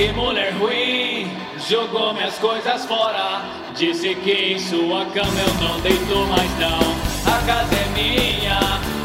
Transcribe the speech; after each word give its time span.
Que 0.00 0.10
mulher 0.14 0.54
ruim, 0.54 1.30
jogou 1.68 2.14
minhas 2.14 2.38
coisas 2.38 2.86
fora. 2.86 3.42
Disse 3.76 4.14
que 4.14 4.54
em 4.54 4.58
sua 4.58 5.04
cama 5.04 5.40
eu 5.46 5.54
não 5.62 5.78
deito 5.80 6.16
mais 6.26 6.50
não. 6.58 6.80
A 7.30 7.38
casa 7.44 7.74
é 7.74 7.86
minha, 7.92 8.58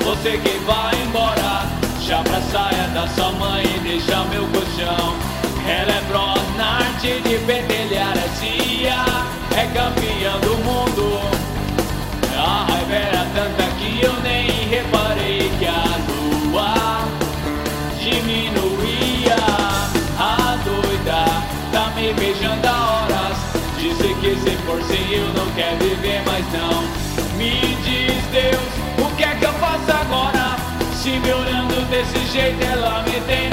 você 0.05 0.37
que 0.37 0.57
vai 0.59 0.95
embora. 1.01 1.67
Já 1.99 2.23
pra 2.23 2.39
saia 2.43 2.87
da 2.93 3.05
sua 3.09 3.29
mãe 3.33 3.65
e 3.75 3.79
deixa 3.79 4.23
meu 4.23 4.47
colchão. 4.47 5.17
Ela 5.67 5.91
é 5.91 6.01
pro 6.07 6.57
na 6.57 6.77
arte 6.77 7.19
de 7.23 7.39
pentelhar 7.39 8.13
a 8.17 8.29
cia. 8.29 9.03
É 9.51 9.67
campeã 9.73 10.39
do 10.39 10.55
mundo. 10.63 11.34
Se 24.45 24.55
for 24.57 24.81
sem 24.83 25.11
eu 25.11 25.27
não 25.33 25.49
quer 25.55 25.75
viver 25.79 26.21
mais 26.25 26.45
não. 26.53 26.83
Me 27.35 27.59
diz 27.83 28.23
Deus, 28.31 28.69
o 28.99 29.15
que 29.15 29.23
é 29.23 29.35
que 29.35 29.45
eu 29.45 29.53
faço 29.53 29.91
agora? 29.91 30.55
Se 30.93 31.09
me 31.09 31.33
olhando 31.33 31.89
desse 31.89 32.25
jeito 32.31 32.63
ela 32.63 33.03
me 33.03 33.19
tem 33.21 33.44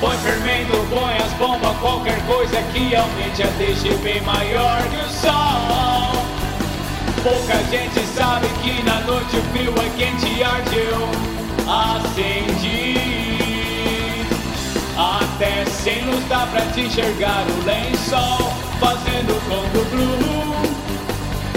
Põe 0.00 0.16
fermento, 0.18 0.76
põe 0.90 1.16
as 1.16 1.32
bombas, 1.32 1.76
qualquer 1.78 2.24
coisa 2.24 2.62
que 2.72 2.94
aumente 2.94 3.42
a 3.42 3.46
deixe 3.58 3.92
bem 3.96 4.20
maior 4.22 4.80
que 4.84 4.96
o 4.96 5.08
sol. 5.10 6.24
Pouca 7.24 7.58
gente 7.68 8.06
sabe 8.14 8.46
que 8.62 8.80
na 8.84 9.00
noite 9.00 9.36
o 9.36 9.42
frio 9.50 9.74
é 9.76 9.90
quente 9.98 10.38
e 10.38 10.44
arde 10.44 10.76
eu 10.76 11.08
acendi. 11.68 13.17
Luz 16.08 16.24
dá 16.28 16.46
pra 16.50 16.62
te 16.72 16.80
enxergar 16.82 17.44
o 17.46 17.64
lençol 17.66 18.52
fazendo 18.80 19.38
congo 19.46 19.84
blue. 19.90 20.38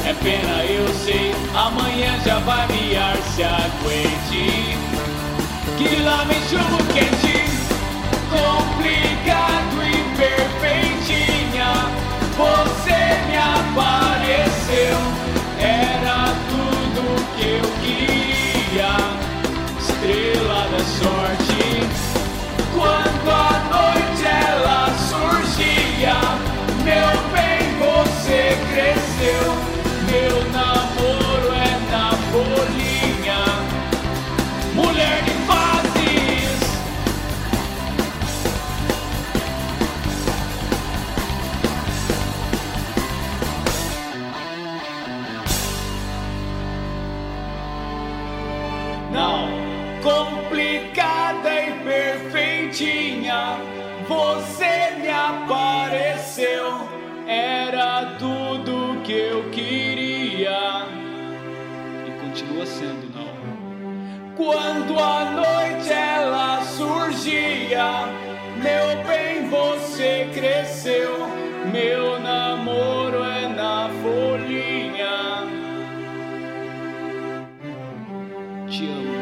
É 0.05 0.13
pena, 0.13 0.65
eu 0.65 0.87
sei, 0.93 1.33
amanhã 1.55 2.19
já 2.25 2.39
vai 2.39 2.67
me 2.67 2.97
ar 2.97 3.15
se 3.33 3.43
aguente. 3.43 4.77
Que 5.77 5.95
lá 6.03 6.25
me 6.25 6.35
chuva 6.49 6.77
quente, 6.93 7.45
complicado 8.29 9.77
e 9.85 9.95
perfeitinha. 10.17 11.71
Você 12.37 12.99
me 13.27 13.37
apareceu, 13.37 14.97
era 15.59 16.33
tudo 16.49 17.01
que 17.37 17.45
eu 17.47 17.67
queria. 17.81 18.91
Estrela 19.79 20.67
da 20.71 20.83
sorte, 20.99 21.63
quando 22.73 23.29
a 23.29 23.33
noite 23.69 24.00
complicada 50.01 51.49
e 51.63 51.71
perfeitinha, 51.83 53.57
você 54.07 54.95
me 54.99 55.09
apareceu, 55.09 56.87
era 57.27 58.15
tudo 58.17 59.01
que 59.03 59.13
eu 59.13 59.49
queria. 59.51 60.85
E 62.07 62.11
continua 62.19 62.65
sendo, 62.65 63.09
não. 63.15 63.31
Quando 64.35 64.99
a 64.99 65.25
noite 65.31 65.91
ela 65.91 66.61
surgia, 66.63 68.07
meu 68.57 69.03
bem, 69.05 69.47
você 69.49 70.29
cresceu, 70.33 71.27
meu 71.71 72.19
namoro 72.19 73.23
é 73.23 73.47
na 73.47 73.89
folhinha. 74.01 75.47
Te 78.67 78.85
amo. 78.85 79.20